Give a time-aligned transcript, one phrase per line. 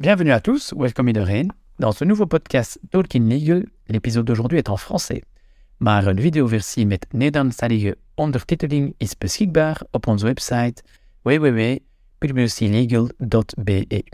[0.00, 1.50] Bienvenue à tous, welcome iedereen.
[1.80, 5.24] Dans ce nouveau podcast Talking Legal, l'épisode d'aujourd'hui est en français.
[5.78, 10.82] Maar een videoversie met Nederlandstalige ondertiteling is beschikbaar op onze website
[11.22, 14.04] www.publicilegal.be.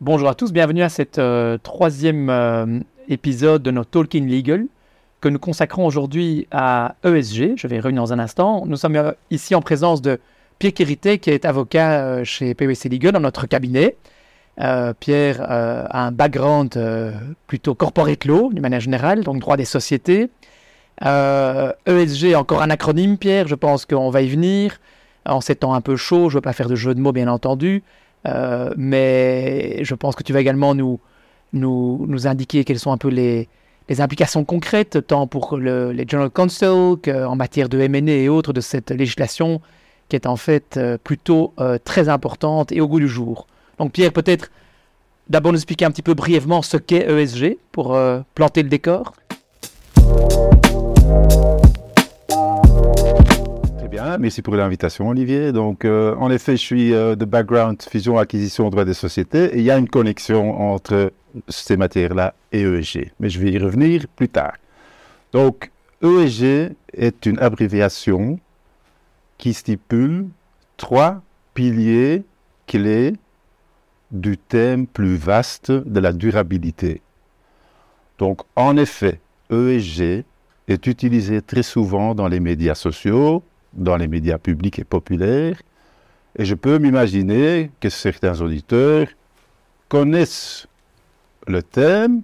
[0.00, 4.66] Bonjour à tous, bienvenue à cet euh, troisième euh, épisode de notre Talking Legal
[5.20, 7.56] que nous consacrons aujourd'hui à ESG.
[7.56, 8.66] Je vais y revenir dans un instant.
[8.66, 10.18] Nous sommes euh, ici en présence de
[10.58, 13.96] Pierre Quérité, qui est avocat chez PwC Legal dans notre cabinet.
[14.60, 17.12] Euh, Pierre euh, a un background euh,
[17.46, 20.30] plutôt corporate law, d'une manière générale, donc droit des sociétés.
[21.02, 24.78] ESG, encore un acronyme, Pierre, je pense qu'on va y venir.
[25.26, 27.12] En ces temps un peu chauds, je ne veux pas faire de jeu de mots,
[27.12, 27.82] bien entendu,
[28.76, 31.00] mais je pense que tu vas également nous,
[31.52, 33.48] nous, indiquer quelles sont un peu les,
[33.98, 38.62] implications concrètes, tant pour le- les General Counsel qu'en matière de M&A et autres de
[38.62, 39.60] cette législation
[40.08, 41.52] qui est en fait plutôt
[41.84, 43.46] très importante et au goût du jour.
[43.78, 44.50] Donc Pierre, peut-être
[45.28, 49.12] d'abord nous expliquer un petit peu brièvement ce qu'est ESG pour euh, planter le décor.
[53.78, 55.52] Très bien, merci pour l'invitation Olivier.
[55.52, 59.58] Donc euh, en effet, je suis euh, de background fusion, acquisition, droit des sociétés et
[59.58, 61.12] il y a une connexion entre
[61.48, 63.12] ces matières-là et ESG.
[63.20, 64.54] Mais je vais y revenir plus tard.
[65.32, 65.70] Donc
[66.02, 68.38] ESG est une abréviation
[69.36, 70.26] qui stipule
[70.78, 71.20] trois
[71.52, 72.22] piliers
[72.66, 73.14] clés
[74.10, 77.00] du thème plus vaste de la durabilité.
[78.18, 80.24] Donc en effet, ESG
[80.68, 85.60] est utilisé très souvent dans les médias sociaux, dans les médias publics et populaires,
[86.38, 89.08] et je peux m'imaginer que certains auditeurs
[89.88, 90.66] connaissent
[91.46, 92.22] le thème,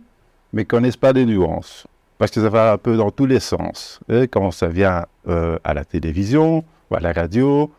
[0.53, 1.87] mais connaissent pas les nuances,
[2.19, 4.01] parce que ça va un peu dans tous les sens.
[4.09, 7.71] Et quand ça vient euh, à la télévision ou à la radio,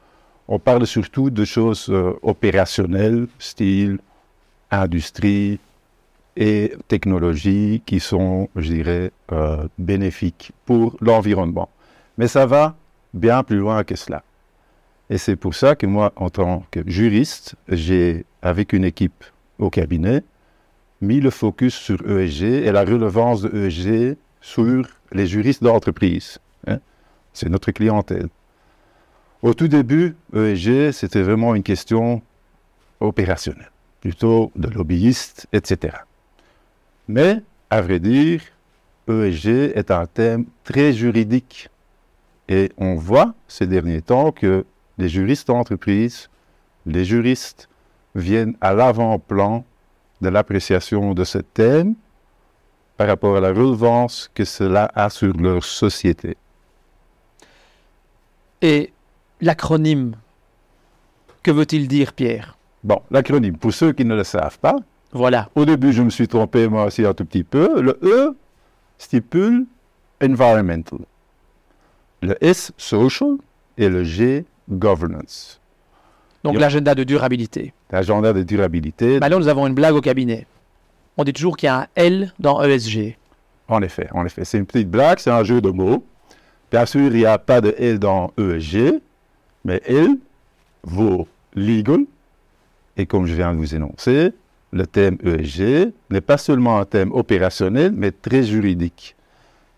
[0.47, 3.99] on parle surtout de choses euh, opérationnelles, style
[4.72, 5.59] industrie,
[6.35, 11.69] et technologies qui sont, je dirais, euh, bénéfiques pour l'environnement.
[12.18, 12.75] Mais ça va
[13.13, 14.23] bien plus loin que cela.
[15.09, 19.23] Et c'est pour ça que moi, en tant que juriste, j'ai, avec une équipe
[19.59, 20.23] au cabinet,
[21.01, 26.39] mis le focus sur ESG et la relevance de ESG sur les juristes d'entreprise.
[26.68, 26.79] hein.
[27.34, 28.29] C'est notre clientèle.
[29.44, 32.22] Au tout début, ESG, c'était vraiment une question
[33.02, 35.98] opérationnelle, plutôt de lobbyistes, etc.
[37.09, 38.42] Mais, à vrai dire,
[39.09, 41.68] ESG est un thème très juridique.
[42.48, 44.66] Et on voit ces derniers temps que
[44.98, 46.30] les juristes d'entreprise,
[46.86, 47.68] les juristes
[48.16, 49.66] viennent à l'avant-plan
[50.22, 51.96] de l'appréciation de ce thème
[52.96, 56.38] par rapport à la relevance que cela a sur leur société.
[58.62, 58.94] Et
[59.44, 60.16] l'acronyme,
[61.44, 62.58] que veut-il dire, Pierre?
[62.84, 64.76] Bon, l'acronyme, pour ceux qui ne le savent pas,
[65.12, 65.50] Voilà.
[65.56, 67.81] Au début, je me suis trompé moi aussi un tout petit peu.
[67.81, 68.36] Le E
[68.98, 69.66] stipule
[70.22, 71.00] environmental.
[72.22, 73.36] Le S, social,
[73.78, 75.60] et le G, governance.
[76.44, 77.74] Donc l'agenda de durabilité.
[77.92, 80.46] L'agenda de durabilité, Bah là, nous avons une blague au cabinet.
[81.18, 83.16] On dit toujours qu'il y a un L dans ESG.
[83.68, 86.04] en effet, en effet, c'est une petite blague, c'est un jeu de mots.
[86.72, 89.00] Bien sûr, il n'y a pas de L dans ESG,
[89.66, 90.18] mais L
[90.84, 92.06] vaut legal.
[92.97, 94.31] Et comme je viens de vous énoncer,
[94.72, 99.16] le thème ESG n'est pas seulement un thème opérationnel, mais très juridique.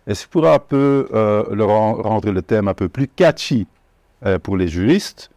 [0.07, 3.67] Et c'est pour un peu euh, le ren- rendre le thème un peu plus catchy
[4.25, 5.29] euh, pour les juristes,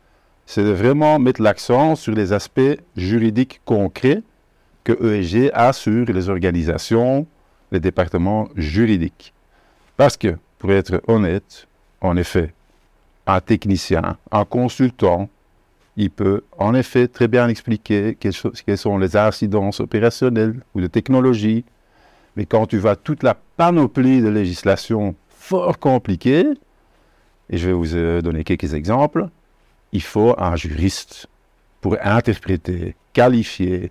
[0.47, 4.22] c'est de vraiment mettre l'accent sur les aspects juridiques concrets
[4.84, 7.26] que ESG a sur les organisations,
[7.70, 9.34] les départements juridiques.
[9.97, 11.66] Parce que, pour être honnête,
[12.00, 12.53] en effet,
[13.28, 15.28] un technicien, un consultant,
[15.97, 21.65] il peut en effet très bien expliquer quelles, sont les incidences opérationnelles ou de technologie.
[22.37, 26.47] Mais quand tu vois toute la panoplie de législation fort compliquée,
[27.50, 29.28] et je vais vous euh, donner quelques exemples,
[29.93, 31.27] il faut un juriste
[31.81, 33.91] pour interpréter, qualifier,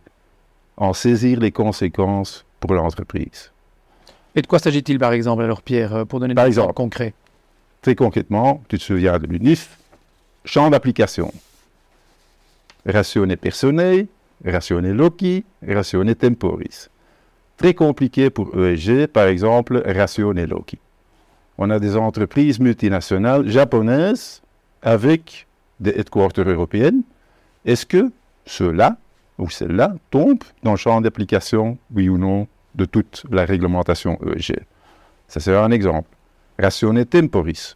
[0.78, 3.52] en saisir les conséquences pour l'entreprise.
[4.36, 6.76] Et de quoi s'agit-il, par exemple, alors, Pierre, euh, pour donner Par des exemples exemple.
[6.76, 7.14] concrets?
[7.82, 9.78] Très concrètement, tu te souviens de l'UNIF,
[10.46, 11.32] champ d'application.
[12.86, 14.08] Ratione personnel,
[14.44, 16.90] ratione loci, ratione temporis.
[17.58, 20.78] Très compliqué pour ESG, par exemple, ratione loci.
[21.58, 24.42] On a des entreprises multinationales japonaises
[24.82, 25.48] avec
[25.80, 27.02] des headquarters européennes.
[27.66, 28.12] Est-ce que
[28.46, 28.98] ceux-là
[29.38, 34.56] ou celles-là tombent dans le champ d'application, oui ou non, de toute la réglementation ESG
[35.28, 36.10] Ça, c'est un exemple.
[36.60, 37.76] Ratione temporis.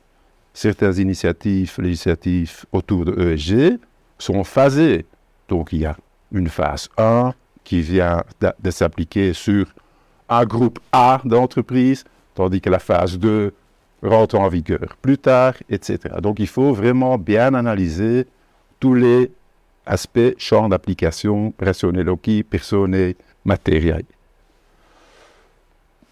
[0.54, 3.80] Certaines initiatives législatives autour de ESG
[4.18, 5.06] sont phasées.
[5.48, 5.95] Donc il y a
[6.31, 7.33] une phase 1
[7.63, 9.68] qui vient de, s'appliquer sur
[10.28, 13.54] un groupe A d'entreprises, tandis que la phase 2
[14.01, 16.00] rentre en vigueur plus tard, etc.
[16.22, 18.25] Donc il faut vraiment bien analyser
[18.80, 19.31] tous les
[19.86, 24.04] aspects, champs d'application, rationnel loci, personnel, matériel.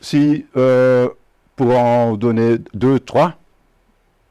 [0.01, 1.10] Si, euh,
[1.59, 3.33] pour en donner deux, trois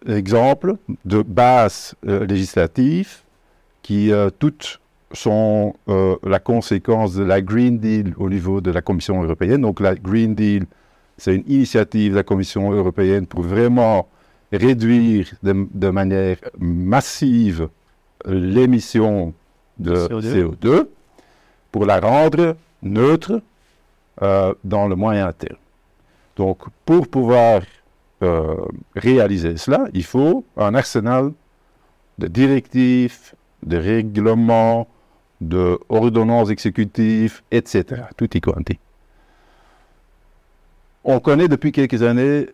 [0.08, 3.18] exemples de bases euh, législatives
[3.82, 4.80] qui euh, toutes
[5.12, 9.60] sont euh, la conséquence de la Green Deal au niveau de la Commission européenne.
[9.60, 10.64] Donc la Green Deal,
[11.18, 14.08] c'est une initiative de la Commission européenne pour vraiment
[14.50, 17.68] réduire de, de manière massive
[18.24, 19.34] l'émission
[19.78, 20.56] de CO2.
[20.62, 20.86] CO2
[21.72, 23.42] pour la rendre neutre
[24.22, 25.58] euh, dans le moyen terme.
[26.38, 27.62] Donc, pour pouvoir
[28.22, 28.56] euh,
[28.94, 31.32] réaliser cela, il faut un arsenal
[32.18, 34.86] de directives, de règlements,
[35.40, 38.02] de ordonnances exécutives, etc.
[38.16, 38.78] Tout y quanti.
[41.02, 42.46] On connaît depuis quelques années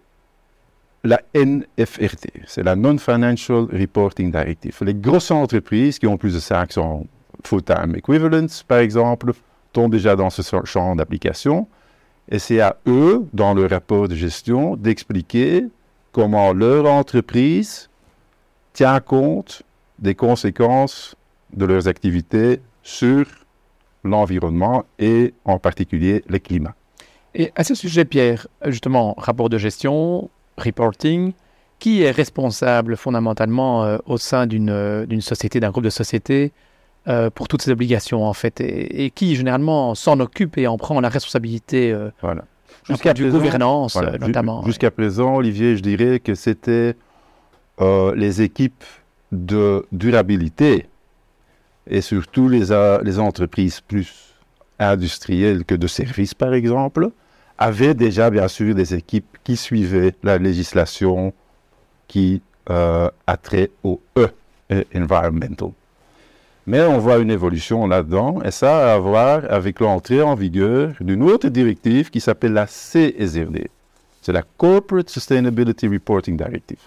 [1.02, 4.78] la NFRT, c'est la Non-Financial Reporting Directive.
[4.80, 7.06] Les grosses entreprises qui ont plus de 500
[7.44, 9.32] full-time equivalents, par exemple,
[9.74, 11.68] tombent déjà dans ce champ d'application.
[12.28, 15.66] Et c'est à eux, dans le rapport de gestion, d'expliquer
[16.12, 17.90] comment leur entreprise
[18.72, 19.62] tient compte
[19.98, 21.14] des conséquences
[21.52, 23.26] de leurs activités sur
[24.02, 26.74] l'environnement et en particulier le climat.
[27.34, 31.32] Et à ce sujet, Pierre, justement, rapport de gestion, reporting,
[31.78, 36.52] qui est responsable fondamentalement euh, au sein d'une euh, d'une société, d'un groupe de sociétés,
[37.08, 40.76] euh, pour toutes ces obligations, en fait, et, et qui généralement s'en occupe et en
[40.78, 42.44] prend la responsabilité euh, Voilà.
[43.14, 44.64] de vue présent- gouvernance, Voilà, ju- notamment.
[44.64, 46.96] Jusqu'à présent, Olivier, je dirais que c'était
[47.80, 48.84] euh, les équipes
[49.32, 50.86] de durabilité
[51.86, 52.66] et surtout les,
[53.02, 54.34] les entreprises plus
[54.78, 57.10] industrielles que de services, par exemple,
[57.58, 61.32] avaient déjà bien sûr des équipes qui suivaient la législation
[62.08, 62.42] qui
[63.26, 64.28] a trait au E,
[64.96, 65.70] environmental.
[66.66, 70.92] Mais on voit une évolution là-dedans, et ça a à voir avec l'entrée en vigueur
[71.00, 73.68] d'une autre directive qui s'appelle la CSRD.
[74.22, 76.80] C'est la Corporate Sustainability Reporting Directive.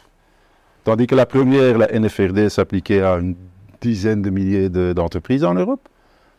[0.83, 3.35] Tandis que la première, la NFRD, s'appliquait à une
[3.79, 5.88] dizaine de milliers de- d'entreprises en Europe,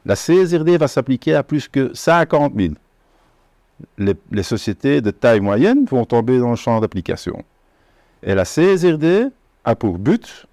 [0.04, 2.74] la CSRD va s'appliquer à plus que 50 000.
[3.98, 7.44] Les, les sociétés de taille moyenne vont tomber dans le champ d'application.
[8.24, 9.28] Et la CSRD
[9.64, 10.46] a pour but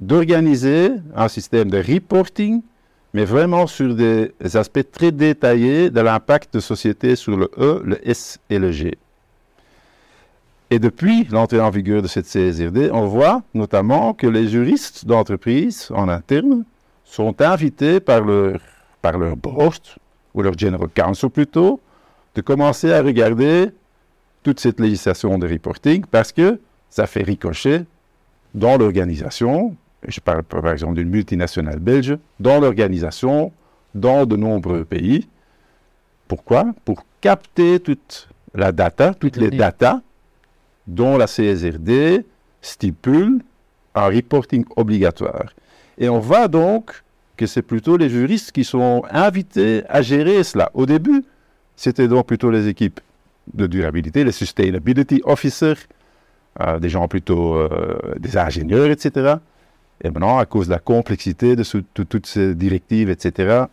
[0.00, 2.62] d'organiser un système de reporting,
[3.14, 8.08] mais vraiment sur des aspects très détaillés de l'impact de société sur le E, le
[8.08, 8.98] S et le G.
[10.70, 15.88] Et depuis l'entrée en vigueur de cette CSRD, on voit notamment que les juristes d'entreprise
[15.94, 16.64] en interne
[17.04, 18.60] sont invités par leur,
[19.00, 19.80] par leur board,
[20.34, 21.80] ou leur general counsel plutôt,
[22.34, 23.70] de commencer à regarder
[24.42, 26.60] toute cette législation de reporting parce que
[26.90, 27.84] ça fait ricocher
[28.54, 29.74] dans l'organisation,
[30.06, 33.52] je parle par exemple d'une multinationale belge, dans l'organisation,
[33.94, 35.28] dans de nombreux pays.
[36.28, 36.66] Pourquoi?
[36.84, 40.00] Pour capter toute la data, toutes les datas
[40.86, 42.24] dont la CSRD
[42.62, 43.40] stipule
[43.94, 45.52] un reporting obligatoire.
[45.98, 47.02] Et on voit donc
[47.36, 50.70] que c'est plutôt les juristes qui sont invités à gérer cela.
[50.74, 51.24] Au début,
[51.76, 53.00] c'était donc plutôt les équipes
[53.54, 55.86] de durabilité, les sustainability officers,
[56.60, 59.36] euh, des gens plutôt euh, des ingénieurs, etc.
[60.02, 63.64] Et maintenant, à cause de la complexité de, ce- toutes ces directives, etc.,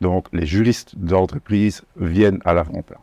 [0.00, 2.98] donc les juristes d'entreprise viennent à l'avant-plan.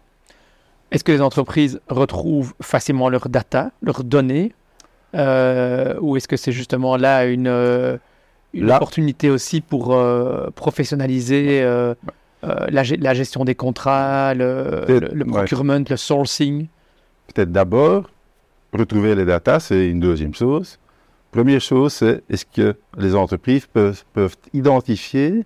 [0.91, 4.53] Est-ce que les entreprises retrouvent facilement leurs data, leurs données
[5.15, 7.97] euh, Ou est-ce que c'est justement là une, euh,
[8.53, 11.93] une Là- opportunité aussi pour euh, professionnaliser euh,
[12.43, 15.25] la, ge- la gestion des contrats, le, ouais.
[15.25, 16.67] procurement, le sourcing?
[17.33, 18.09] Peut-être d'abord,
[18.73, 20.79] retrouver les datas, c'est une deuxième chose.
[21.31, 24.03] Première chose, c'est est-ce que les entreprises peuvent,
[24.53, 25.45] identifier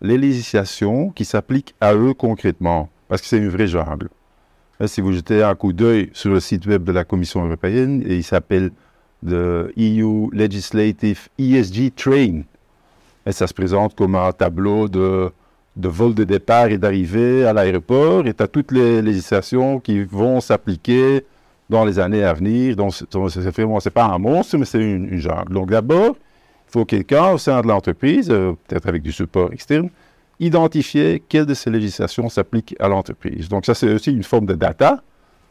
[0.00, 2.88] les législations qui s'appliquent à eux concrètement?
[3.08, 4.08] Parce que c'est une vraie jungle.
[4.80, 8.02] Là, si vous jetez un coup d'œil sur le site web de la Commission européenne,
[8.06, 8.72] et il s'appelle
[9.24, 12.42] the EU Legislative ESG Train.
[13.24, 15.30] Et ça se présente comme un tableau de,
[15.76, 20.02] de vol de départ et d'arrivée à l'aéroport, et tu as toutes les législations qui
[20.02, 21.24] vont s'appliquer
[21.68, 22.76] dans les années à venir.
[22.76, 25.52] Donc, c'est pas un monstre, mais c'est une, une jungle.
[25.52, 26.16] Donc, d'abord,
[26.68, 29.90] il faut quelqu'un au sein de l'entreprise, euh, peut-être avec du support externe,
[30.40, 33.48] identifier quelle de ces législations s'applique à l'entreprise.
[33.48, 35.02] Donc, ça, c'est aussi une forme de data.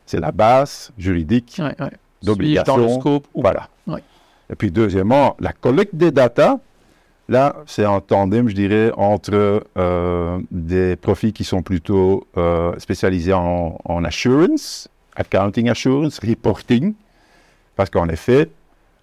[0.05, 1.91] C'est la base juridique ouais, ouais.
[2.21, 2.75] d'obligation.
[2.75, 3.69] Suis-je dans le scope ou Voilà.
[3.87, 4.03] Ouais.
[4.51, 6.59] Et puis, deuxièmement, la collecte des data
[7.27, 13.33] Là, c'est un tandem, je dirais, entre euh, des profils qui sont plutôt euh, spécialisés
[13.33, 16.93] en, en, assurance, accounting assurance, reporting,
[17.75, 18.49] parce qu'en effet,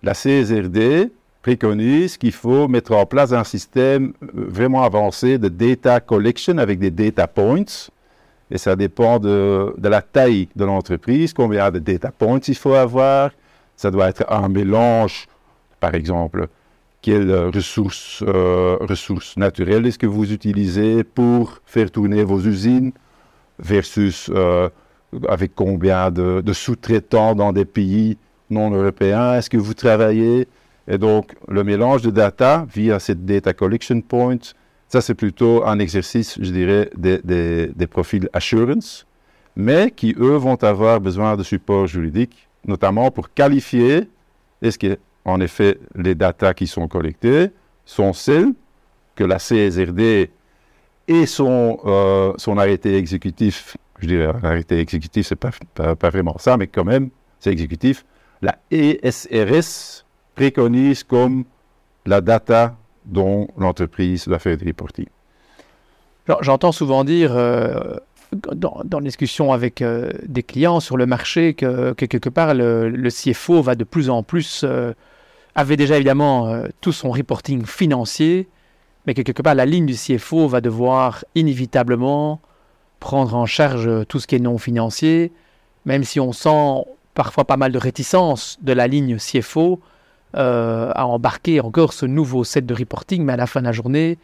[0.02, 1.10] la CSRD
[1.42, 6.78] préconise qu'il faut mettre en place un système euh, vraiment avancé de data collection avec
[6.78, 7.90] des data points.
[8.50, 12.74] Et ça dépend de, de la taille de l'entreprise, combien de data points il faut
[12.74, 13.30] avoir.
[13.76, 15.26] Ça doit être un mélange,
[15.80, 16.48] par exemple,
[17.00, 22.92] quelles ressources, euh, ressources naturelles est-ce que vous utilisez pour faire tourner vos usines
[23.58, 24.68] versus euh,
[25.28, 28.16] avec combien de, sous-traitants dans des pays
[28.50, 29.34] non européens?
[29.34, 30.48] Est-ce que vous travaillez?
[30.88, 34.38] Et donc, le mélange de data via cette data collection point,
[34.88, 37.18] ça c'est plutôt un exercice, je dirais, des,
[37.74, 39.06] des, profils assurance,
[39.54, 44.08] mais qui, eux, vont avoir besoin de support juridique, notamment pour qualifier
[44.60, 47.50] est-ce que en effet, les datas qui sont collectées
[47.84, 48.52] sont celles
[49.14, 50.30] que la CSRD
[51.08, 56.56] et son, euh, son arrêté exécutif, je dirais arrêté exécutif, c'est pas, pas, vraiment ça,
[56.56, 58.04] mais quand même, c'est exécutif,
[58.42, 60.04] la ESRS
[60.34, 61.44] préconise comme
[62.06, 65.06] la data dont l'entreprise doit faire du reporting.
[66.40, 67.96] J'entends souvent dire, euh,
[68.54, 72.54] dans, dans la discussion avec euh, des clients sur le marché, que, que quelque part,
[72.54, 74.92] le, CFO va de plus en plus euh,
[75.54, 78.48] avait déjà évidemment tout son reporting financier,
[79.06, 82.40] mais que quelque part la ligne du CFO va devoir inévitablement
[83.02, 85.32] prendre en charge tout ce qui est non financier,
[85.86, 89.80] même si on sent parfois pas mal de réticence de la ligne CFO
[90.36, 93.72] euh, à embarquer encore ce nouveau set de reporting, mais à la fin de la
[93.72, 94.18] journée,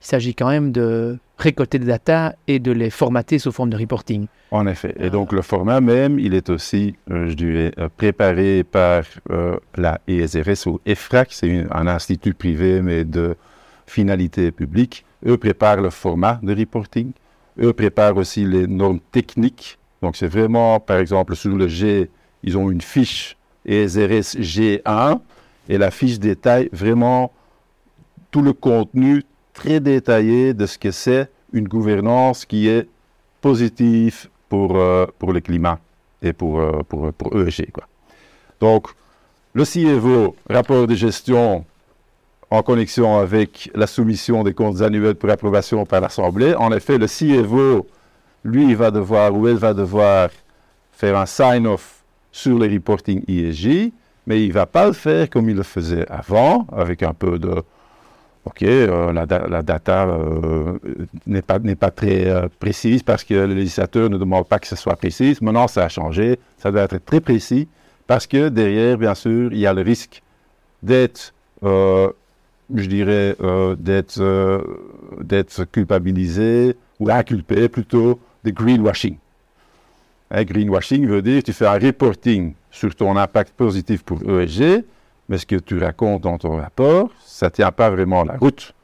[0.00, 3.76] il s'agit quand même de récolter des data et de les formater sous forme de
[3.76, 4.26] reporting.
[4.50, 4.94] En effet.
[4.98, 9.56] Et donc le format même, il est aussi, euh, je dirais, euh, préparé par euh,
[9.76, 13.36] la ESRS ou EFRAC, c'est un institut privé mais de
[13.86, 15.04] finalité publique.
[15.26, 17.12] Eux préparent le format de reporting.
[17.60, 19.78] Eux préparent aussi les normes techniques.
[20.00, 22.10] Donc c'est vraiment, par exemple, sur le G,
[22.42, 25.20] ils ont une fiche ESRS G1
[25.68, 27.32] et la fiche détaille vraiment
[28.30, 32.88] tout le contenu très détaillé de ce que c'est une gouvernance qui est
[33.40, 35.78] positive pour, euh, pour le climat
[36.22, 37.70] et pour, euh, pour, pour EEG.
[37.70, 37.84] Quoi.
[38.60, 38.88] Donc,
[39.54, 41.64] le CIEVO, rapport de gestion
[42.52, 46.54] en connexion avec la soumission des comptes annuels pour approbation par l'Assemblée.
[46.54, 47.86] En effet, le CIEVO,
[48.44, 50.28] lui, va devoir ou elle va devoir
[50.92, 53.90] faire un sign-off sur les reporting ISJ,
[54.26, 57.38] mais il ne va pas le faire comme il le faisait avant, avec un peu
[57.38, 57.62] de,
[58.44, 60.78] OK, euh, la, da la, data euh,
[61.26, 64.76] n'est pas, pas très euh, précise parce que le législateur ne demande pas que ce
[64.76, 65.38] soit précis.
[65.40, 66.38] Maintenant, ça a changé.
[66.58, 67.66] Ça doit être très précis
[68.06, 70.22] parce que derrière, bien sûr, il y a le risque
[70.82, 71.32] d'être,
[72.74, 74.20] je dirais, euh, d'être
[75.20, 79.16] d'être culpabilisé ou inculpé plutôt de greenwashing.
[80.30, 84.84] Hein, greenwashing veut dire que tu fais un reporting sur ton impact positif pour ESG,
[85.28, 88.74] mais ce que tu racontes dans ton rapport, ça ne tient pas vraiment la route.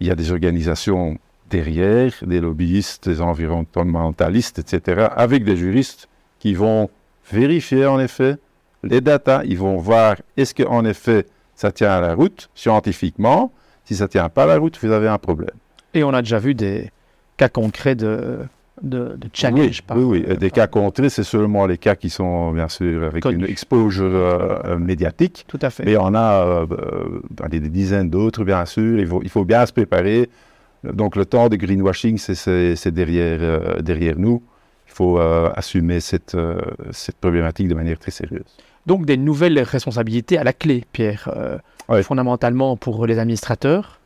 [0.00, 1.18] Il y a des organisations
[1.50, 6.88] derrière, des lobbyistes, des environnementalistes, etc., avec des juristes qui vont
[7.30, 8.36] vérifier en effet
[8.84, 11.26] les datas, ils vont voir est-ce qu'en effet
[11.58, 13.52] ça tient à la route scientifiquement.
[13.84, 15.56] Si ça ne tient pas à la route, vous avez un problème.
[15.92, 16.90] Et on a déjà vu des
[17.36, 18.38] cas concrets de
[18.80, 19.80] de, de challenge.
[19.80, 20.36] Oui, par, oui, oui.
[20.36, 23.44] des cas contrés, c'est seulement les cas qui sont bien sûr avec Connu.
[23.44, 25.46] une exposure euh, médiatique.
[25.48, 25.84] Tout à fait.
[25.84, 29.00] Mais on a euh, euh, des, dizaines d'autres, bien sûr.
[29.00, 30.30] Il faut, il faut, bien se préparer.
[30.84, 34.44] Donc le temps de greenwashing, c'est derrière, euh, derrière nous.
[35.00, 36.36] Il faut euh, assumer cette,
[36.90, 38.42] cette problématique de manière très sérieuse.
[38.84, 41.30] Donc des nouvelles responsabilités à la clé, Pierre,
[41.88, 42.02] oui.
[42.02, 44.00] fondamentalement pour les administrateurs.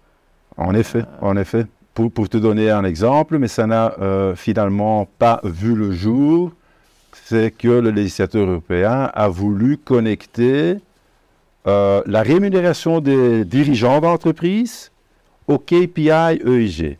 [0.58, 5.06] En effet, en effet pour, pour, te donner un exemple, mais ça n'a euh, finalement
[5.18, 6.52] pas vu le jour,
[7.24, 10.76] c'est que le législateur européen a voulu connecter
[11.66, 14.90] euh, la rémunération des dirigeants d'entreprise
[15.46, 16.98] au KPI EIG.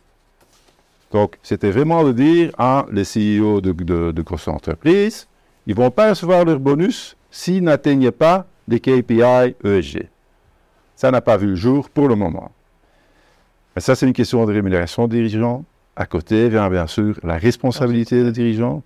[1.13, 5.27] Donc, c'était vraiment de dire, ah, les CEO de grosses entreprises,
[5.67, 10.09] ils ne vont pas recevoir leur bonus s'ils n'atteignent pas les KPI ESG.
[10.95, 12.51] Ça n'a pas vu le jour pour le moment.
[13.75, 15.63] Mais ça, c'est une question de rémunération des dirigeants.
[15.95, 18.81] À côté vient bien sûr la responsabilité des dirigeants.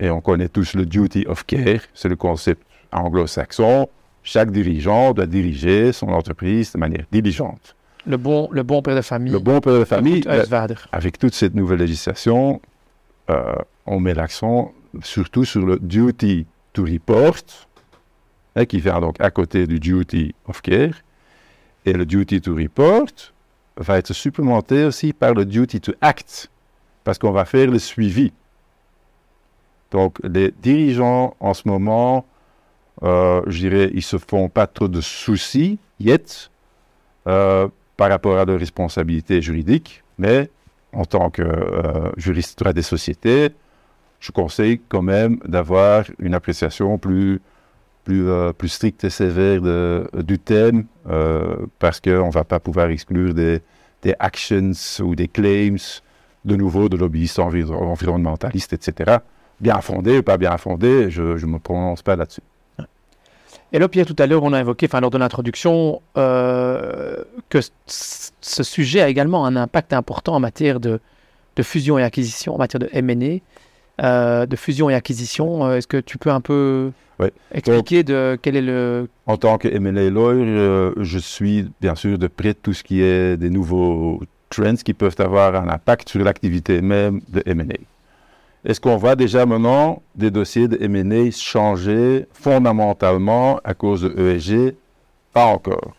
[0.00, 3.88] Et on connaît tous le duty of care, c'est le concept anglo-saxon.
[4.22, 7.74] Chaque dirigeant doit diriger son entreprise de manière diligente.
[8.06, 9.32] Le bon, le bon père de famille.
[9.32, 10.24] Le bon père de famille.
[10.92, 12.60] Avec toute cette nouvelle législation,
[13.30, 13.54] euh,
[13.86, 17.66] on met l'accent surtout sur le duty to report,
[18.56, 20.94] hein, qui vient donc à côté du duty of care.
[21.84, 23.32] Et le duty to report
[23.76, 26.50] va être supplémenté aussi par le duty to act,
[27.04, 28.32] parce qu'on va faire le suivi.
[29.90, 32.26] Donc, les dirigeants en ce moment,
[33.02, 36.50] euh, je dirais, ils se font pas trop de soucis, yet,
[37.26, 40.48] euh, par rapport à leurs responsabilités juridiques, mais
[40.92, 43.50] en tant que euh, juriste droit des sociétés,
[44.20, 47.40] je conseille quand même d'avoir une appréciation plus,
[48.04, 52.88] plus, euh, stricte et sévère de, du thème, euh, parce qu'on ne va pas pouvoir
[52.88, 53.60] exclure des,
[54.20, 56.00] actions ou des claims,
[56.44, 59.18] de nouveau, de lobbyistes enviro- environnementalistes, etc.
[59.60, 62.42] Bien fondés ou pas bien fondés, je ne me prononce pas là-dessus.
[63.72, 67.58] Et là, Pierre, tout à l'heure, on a évoqué, enfin, lors de l'introduction, euh, que
[67.86, 71.00] ce sujet a également un impact important en matière de,
[71.56, 73.40] de fusion et acquisition, en matière de M&A,
[74.04, 75.66] euh, de fusion et acquisition.
[75.66, 76.92] Euh, Est-ce que tu peux un peu
[77.52, 79.08] expliquer de quel est le...
[79.26, 83.02] En tant que M&A lawyer, euh, je suis bien sûr de près tout ce qui
[83.02, 87.74] est des nouveaux trends qui peuvent avoir un impact sur l'activité même de M&A.
[88.68, 94.76] Est-ce qu'on voit déjà maintenant des dossiers de M&A changer fondamentalement à cause de ESG
[95.32, 95.96] Pas encore.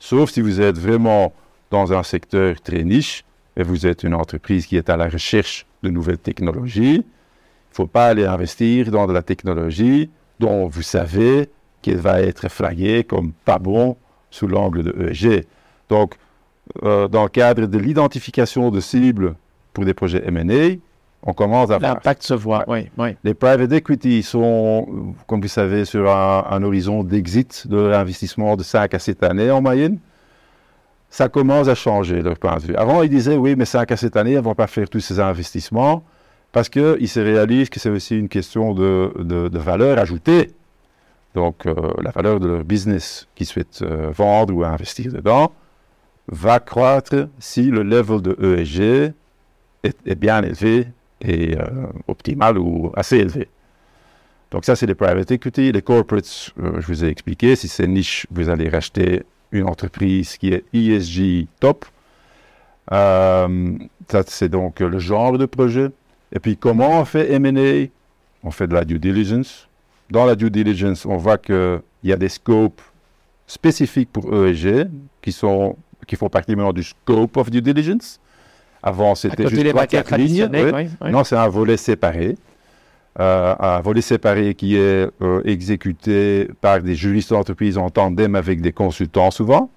[0.00, 1.32] Sauf si vous êtes vraiment
[1.70, 3.24] dans un secteur très niche
[3.56, 6.96] et vous êtes une entreprise qui est à la recherche de nouvelles technologies.
[6.96, 11.48] Il ne faut pas aller investir dans de la technologie dont vous savez
[11.80, 13.96] qu'elle va être flaguée comme pas bon
[14.32, 15.46] sous l'angle de ESG.
[15.88, 16.16] Donc,
[16.82, 19.36] euh, dans le cadre de l'identification de cibles
[19.72, 20.76] pour des projets M&A,
[21.22, 21.94] on commence à voir.
[21.94, 22.88] L'impact se voit, oui.
[22.96, 23.16] oui.
[23.24, 28.62] Les private equity sont, comme vous savez, sur un, un horizon d'exit de l'investissement de
[28.62, 29.98] 5 à 7 années en moyenne.
[31.10, 32.76] Ça commence à changer leur point de vue.
[32.76, 35.00] Avant, ils disaient, oui, mais 5 à 7 années, ils ne vont pas faire tous
[35.00, 36.04] ces investissements
[36.52, 40.52] parce qu'ils se réalisent que c'est aussi une question de, de- de valeur ajoutée.
[41.34, 45.52] Donc, euh, la valeur de leur business qu'ils souhaitent euh, vendre ou investir dedans
[46.28, 49.12] va croître si le level de ESG
[49.84, 50.86] est, est bien élevé
[51.20, 53.48] et euh, optimal ou assez élevé.
[54.50, 55.72] Donc ça, c'est les private equity.
[55.72, 60.36] Les corporates, euh, je vous ai expliqué, si c'est niche, vous allez racheter une entreprise
[60.36, 61.84] qui est ESG top.
[62.92, 63.78] Euh,
[64.08, 65.88] ça, c'est donc le genre de projet.
[66.32, 67.88] Et puis, comment on fait M&A
[68.42, 69.68] On fait de la due diligence.
[70.10, 72.80] Dans la due diligence, on voit qu'il y a des scopes
[73.46, 74.88] spécifiques pour ESG
[75.22, 78.20] qui, sont, qui font partie maintenant du scope of due diligence.
[78.82, 80.48] Avant, c'était juste des trois, quatre lignes.
[80.52, 80.60] oui.
[80.72, 81.10] oui, oui.
[81.10, 82.36] Non, c'est un volet séparé.
[83.18, 88.60] Euh, un volet séparé qui est euh, exécuté par des juristes d'entreprise en tandem avec
[88.60, 89.68] des consultants souvent,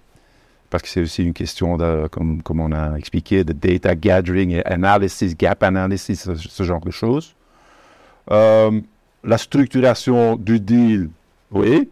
[0.69, 4.51] parce que c'est aussi une question, de, comme, comme on a expliqué, de data gathering
[4.51, 7.35] et analysis, gap analysis, ce, ce genre de choses.
[8.31, 8.79] Euh,
[9.23, 11.09] la structuration du deal,
[11.51, 11.89] oui.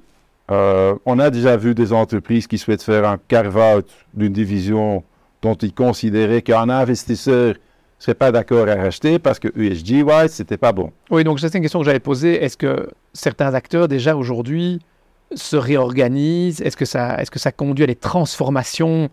[1.05, 5.01] On a déjà vu des entreprises qui souhaitent faire un carve-out d'une division
[5.41, 7.55] dont ils considéraient qu'un investisseur ne
[7.99, 10.91] serait pas d'accord à racheter parce que ESG-wise, c'était pas bon.
[11.09, 12.43] Oui, donc c'est une question que j'avais posée.
[12.43, 14.79] Est-ce que certains acteurs, déjà aujourd'hui,
[15.33, 16.61] se réorganisent?
[16.61, 19.09] Est-ce que, ça, est que ça conduit à des transformations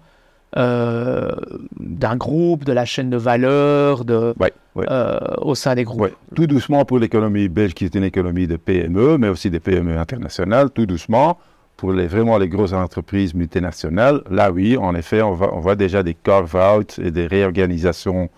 [0.56, 1.30] euh,
[1.78, 4.86] d'un groupe, de la chaîne de valeur, de, Ouais, ouais.
[4.90, 6.00] euh, au sein des groupes?
[6.00, 9.60] Ouais, tout doucement pour l'économie belge qui est une économie de PME, mais aussi des
[9.60, 11.38] PME internationales, tout doucement.
[11.78, 16.12] Pour les, vraiment les grosses entreprises multinationales, là oui, en effet, on, voit déjà des
[16.12, 18.28] carve-out et des réorganisations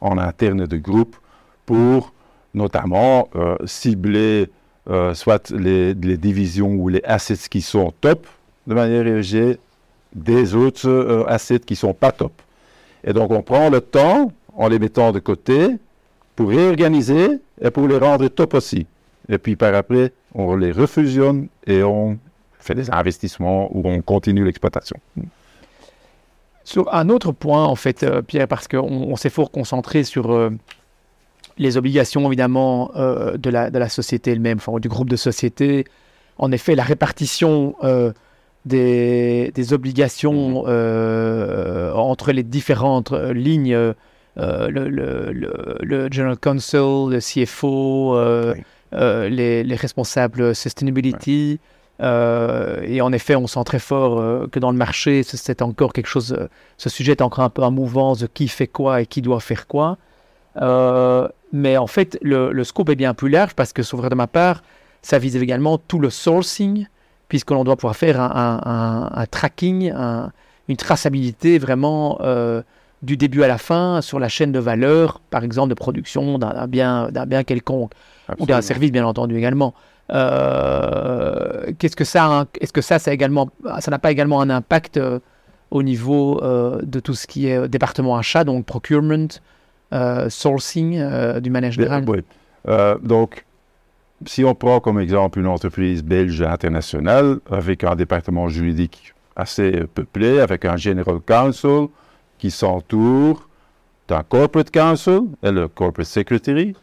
[0.00, 1.16] en interne de groupes
[1.66, 2.12] pour
[2.54, 4.48] notamment euh, cibler
[4.88, 8.28] euh, soit les, divisions ou les assets qui sont top
[8.68, 9.58] de manière ESG,
[10.14, 12.32] des autres euh, assets qui sont pas top.
[13.02, 15.68] Et donc on prend le temps en les mettant de côté
[16.36, 18.86] pour réorganiser et pour les rendre top aussi.
[19.28, 22.18] Et puis par après, on les refusionne et on
[22.64, 24.96] fait des investissements ou on continue l'exploitation.
[26.64, 30.32] Sur un autre point, en fait, euh, Pierre, parce qu'on on s'est fort concentré sur
[30.32, 30.50] euh,
[31.58, 35.84] les obligations, évidemment, euh, de, la, de la société elle-même, enfin, du groupe de sociétés.
[36.38, 38.12] En effet, la répartition euh,
[38.64, 43.76] des, des obligations euh, entre les différentes lignes,
[44.36, 44.88] le, le-
[45.32, 48.16] le- le General Counsel, le CFO,
[48.54, 48.62] Oui.
[49.30, 51.60] les, les responsables Sustainability.
[52.00, 55.62] Euh, et en effet, on sent très fort euh, que dans le marché, ce- c'est
[55.62, 58.66] encore quelque chose, euh, ce sujet est encore un peu en mouvance de qui fait
[58.66, 59.96] quoi et qui doit faire quoi.
[61.52, 64.26] Mais en fait, le, le scope est bien plus large parce que, sauf de ma
[64.26, 64.62] part,
[65.02, 66.86] ça vise également tout le sourcing,
[67.28, 70.32] puisque l'on doit pouvoir faire un, un- un- un tracking, un-
[70.68, 72.18] une traçabilité vraiment
[73.02, 76.54] du début à la fin sur la chaîne de valeur, par exemple de production d'un
[76.54, 77.92] d'un bien, d'un bien quelconque
[78.38, 79.74] ou d'un service bien entendu également.
[80.12, 83.48] Euh, Qu'est-ce que ça, est-ce que ça, ça a également,
[83.80, 85.18] ça n'a pas également un impact euh,
[85.70, 89.26] au niveau de tout ce qui est département achat, donc procurement,
[90.28, 92.20] sourcing du manière générale Oui.
[93.02, 93.44] donc,
[94.26, 100.38] si on prend comme exemple une entreprise belge internationale avec un département juridique assez peuplé,
[100.40, 101.88] avec un General Counsel
[102.38, 103.48] qui s'entoure
[104.08, 106.74] d'un Corporate Counsel et le Corporate Secretary,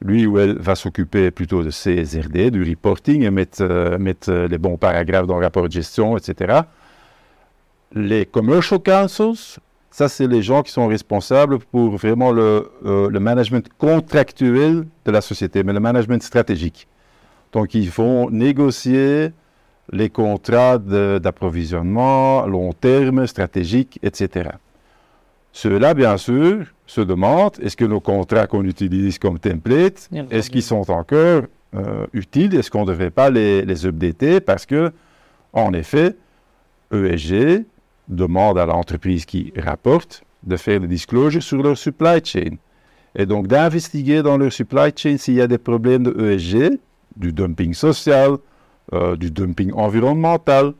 [0.00, 4.58] lui ou elle va s'occuper plutôt de CSRD, du reporting et mettre, euh, mettre, les
[4.58, 6.60] bons paragraphes dans le rapport de gestion, etc.
[7.92, 9.58] Les Commercial Counsels,
[9.90, 15.10] ça, c'est les gens qui sont responsables pour vraiment le, euh, le, management contractuel de
[15.10, 16.86] la société, mais le management stratégique.
[17.52, 19.32] Donc, ils vont négocier
[19.90, 24.50] les contrats d'approvisionnement long terme, stratégique, etc.
[25.52, 30.62] Ceux-là, bien sûr, se demandent est-ce que nos contrats qu'on utilise comme template, est-ce qu'ils
[30.62, 31.42] sont encore
[31.74, 32.54] euh, utiles?
[32.54, 34.40] Est-ce qu'on ne devrait pas les, les updater?
[34.40, 34.92] Parce que,
[35.52, 36.16] en effet,
[36.92, 37.64] ESG
[38.08, 42.56] demande à l'entreprise qui rapporte de faire des disclosures sur leur supply chain.
[43.14, 46.78] Et donc d'investiguer dans leur supply chain s'il y a des problèmes de ESG,
[47.16, 48.36] du dumping social,
[48.92, 50.72] euh, du dumping environnemental,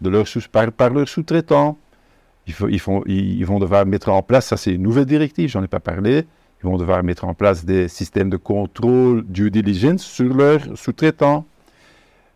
[0.00, 1.78] de leur par, par leurs sous-traitants.
[2.46, 6.26] Ils, vont devoir mettre en place, ça c'est une nouvelle directive, j'en ai pas parlé,
[6.62, 11.44] ils vont devoir mettre en place des systèmes de contrôle due diligence sur leurs sous-traitants.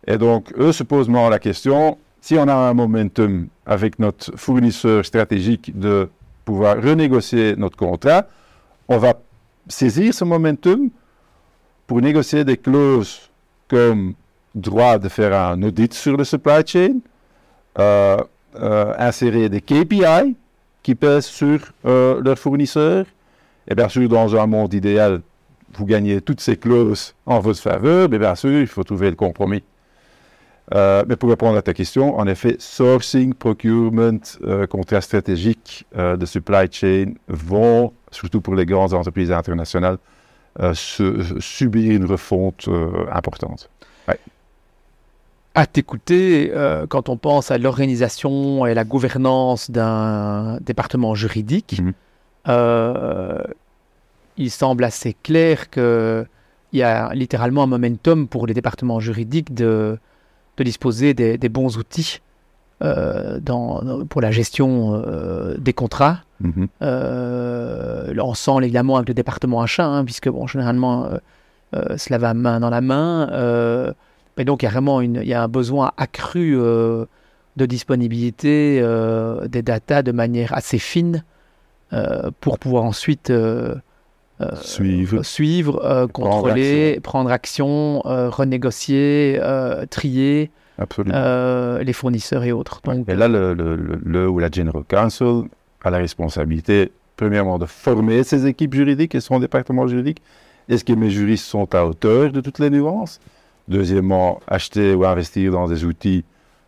[0.05, 5.05] Et donc, eux se posent la question, si on a un momentum avec notre fournisseur
[5.05, 6.09] stratégique de
[6.45, 8.27] pouvoir renégocier notre contrat,
[8.87, 9.13] on va
[9.67, 10.89] saisir ce momentum
[11.87, 13.29] pour négocier des clauses
[13.67, 14.13] comme
[14.53, 16.99] droit de faire un audit sur le supply chain,
[17.79, 18.17] euh,
[18.55, 20.35] euh, insérer des KPI
[20.83, 23.05] qui pèsent sur euh, leurs fournisseurs.
[23.67, 25.21] Et bien sûr, dans un monde idéal,
[25.73, 29.15] vous gagnez toutes ces clauses en votre faveur, mais bien sûr, il faut trouver le
[29.15, 29.63] compromis.
[30.73, 34.19] Euh, mais pour répondre à ta question, en effet, sourcing, procurement,
[34.69, 39.97] contrats stratégiques de supply chain vont, surtout pour les grandes entreprises internationales,
[40.73, 42.67] subir une refonte
[43.11, 43.69] importante.
[45.53, 46.51] À t'écouter,
[46.87, 51.93] quand on pense à l'organisation et la gouvernance d'un département juridique, mhm.
[54.37, 56.25] il semble assez clair qu'il
[56.71, 59.99] y a littéralement un momentum pour les départements juridiques de
[60.57, 62.21] de disposer des, bons outils
[62.81, 66.19] euh, dans, pour la gestion euh, des contrats.
[66.81, 71.09] Euh, on sent évidemment avec le département achat, hein, puisque bon, généralement
[71.95, 73.93] cela va main dans la main.
[74.41, 77.07] Mais donc il y a vraiment une, il y a un besoin accru de
[77.67, 78.81] disponibilité
[79.47, 81.23] des datas de manière assez fine
[82.39, 83.31] pour pouvoir ensuite
[84.61, 90.51] suivre, suivre euh, contrôler, prendre action, euh, renégocier, euh, trier
[90.99, 92.81] les fournisseurs et autres.
[93.07, 95.43] et là, le, le, ou la General Counsel
[95.83, 100.21] a la responsabilité, premièrement, de former ses équipes juridiques et son département juridique.
[100.69, 103.19] Est-ce que mes juristes sont à hauteur de toutes les nuances?
[103.71, 106.25] Deuxièmement, acheter ou investir dans des outils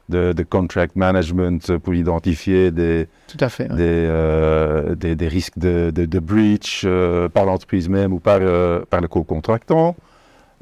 [0.09, 6.19] de, contract management pour identifier des, Tout à fait, euh, des, des, risques de, de,
[6.19, 9.95] breach euh, par l'entreprise même ou par, euh, par le co-contractant.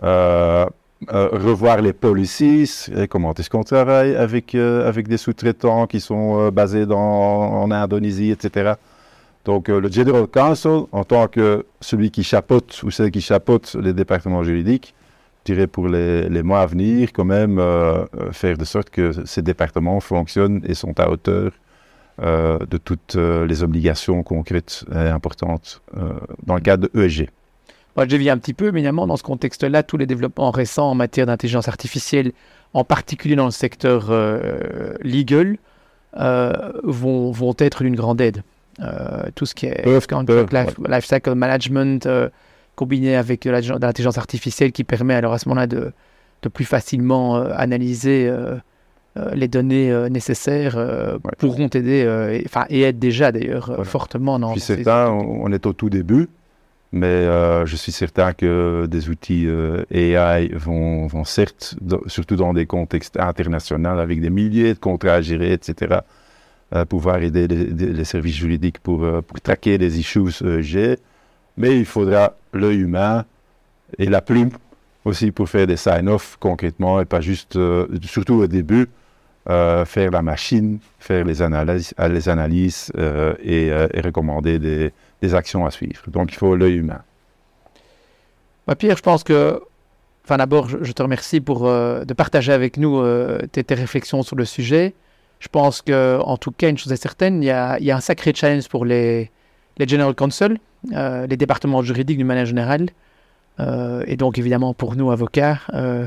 [0.01, 6.85] revoir les policies, et comment est-ce qu'on travaille avec, avec des sous-traitants qui sont basés
[6.87, 8.73] dans, en Indonésie, etc.
[9.45, 13.93] Donc le General Counsel, en tant que celui qui chapeaute ou celle qui chapeaute les
[13.93, 14.93] départements juridiques,
[15.45, 19.25] dirais pour les, les, mois à venir, quand même euh, euh, faire de sorte que
[19.25, 21.51] ces départements fonctionnent et sont à hauteur
[22.21, 25.81] euh, de toutes les obligations concrètes et importantes
[26.45, 27.29] dans le cadre de ESG.
[27.95, 30.95] Moi, je viens un petit peu, évidemment, dans ce contexte-là, tous les développements récents en
[30.95, 32.31] matière d'intelligence artificielle,
[32.73, 34.11] en particulier dans le secteur
[35.01, 35.57] legal,
[36.13, 38.43] vont, vont, être d'une grande aide.
[39.35, 42.07] tout ce qui est lifecycle management,
[42.75, 45.93] combiné avec de l'intelligence artificielle qui permet alors à ce moment-là de,
[46.41, 48.55] de plus facilement euh, analyser euh,
[49.17, 50.77] euh, les données nécessaires
[51.37, 54.53] pourront aider, enfin et, aident déjà d'ailleurs fortement dans.
[54.53, 56.29] Je suis certain, on est au tout début,
[56.93, 57.25] mais
[57.65, 59.47] je suis certain que des outils
[59.91, 61.75] AI vont, vont certes,
[62.07, 65.99] surtout dans des contextes internationaux avec des milliers de contrats à gérer, etc.,
[66.87, 70.95] pouvoir aider les, services juridiques pour, pour traquer les issues EG
[71.57, 73.25] mais il faudra l'œil humain
[73.97, 74.51] et la plume
[75.05, 78.87] aussi pour faire des sign-off concrètement et pas juste, euh, surtout au début,
[79.49, 86.01] euh, faire la machine, faire les analyses, euh, et, recommander des, actions à suivre.
[86.07, 87.01] Donc il faut l'œil humain.
[88.67, 89.61] Bah, Pierre, je pense que,
[90.23, 93.03] enfin d'abord, je, te remercie pour de partager avec nous
[93.51, 94.93] tes, tes, réflexions sur le sujet.
[95.39, 97.91] je pense que, en tout cas, une chose est certaine, il y a, il y
[97.91, 99.31] a un sacré challenge pour les,
[99.77, 100.57] les General Counsel,
[100.93, 102.89] euh, les départements juridiques d'une manière générale,
[103.59, 106.05] euh, et donc évidemment pour nous, avocats euh,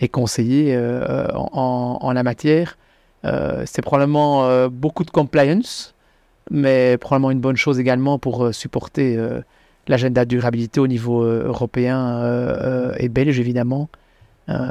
[0.00, 0.78] et conseillers
[1.34, 2.78] en, la matière.
[3.24, 5.94] C'est probablement beaucoup de compliance,
[6.50, 9.18] mais probablement une bonne chose également pour supporter
[9.88, 12.22] l'agenda de durabilité au niveau européen
[12.96, 13.88] et belge, évidemment.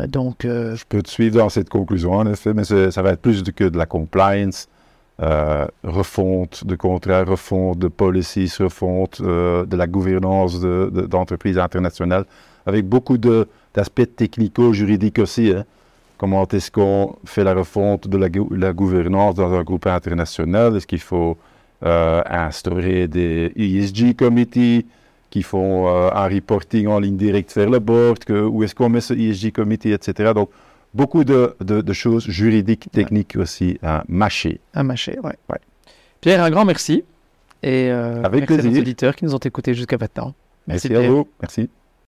[0.07, 3.43] Donc, Je peux te suivre dans cette conclusion, en effet, mais ça va être plus
[3.43, 4.69] que de la compliance,
[5.21, 11.57] euh, refonte de contrats, refonte de policies, refonte euh, de la gouvernance de- de- d'entreprises
[11.57, 12.25] internationales,
[12.65, 15.51] avec beaucoup de- d'aspects technico-juridiques aussi.
[15.55, 15.65] hein.
[16.17, 20.75] Comment est-ce qu'on fait la refonte de la, gou- la gouvernance dans un groupe international?
[20.75, 21.37] Est-ce qu'il faut
[21.85, 24.85] euh, instaurer des ESG committees
[25.29, 28.19] qui font un reporting en ligne directe vers le board?
[28.23, 30.31] Que, Où est-ce qu'on met ce ESG committee, etc.
[30.93, 34.59] beaucoup de, de- de choses juridiques, techniques aussi à mâcher.
[34.73, 35.35] à mâcher, ouais.
[35.49, 35.59] ouais.
[36.21, 37.03] Pierre, un grand merci.
[37.63, 38.81] Et euh, Avec merci plaisir.
[38.81, 40.33] auditeurs qui nous ont écoutés jusqu'à maintenant.
[40.67, 41.01] Merci, Pierre.
[41.05, 41.27] à vous.
[41.41, 41.69] Merci.